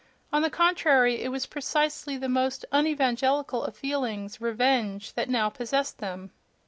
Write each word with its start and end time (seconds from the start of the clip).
On 0.33 0.41
the 0.41 0.49
contrary, 0.49 1.21
it 1.21 1.29
was 1.29 1.45
precisely 1.45 2.17
the 2.17 2.27
most 2.27 2.65
unevangelical 2.73 3.67
of 3.67 3.77
feelings, 3.77 4.41
revenge, 4.41 5.13
that 5.13 5.29
now 5.29 5.49
possessed 5.51 5.99
them. 5.99 6.31